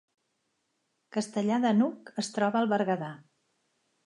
Castellar 1.17 1.59
de 1.67 1.75
n’Hug 1.81 2.09
es 2.25 2.33
troba 2.39 2.61
al 2.63 2.73
Berguedà 2.73 3.13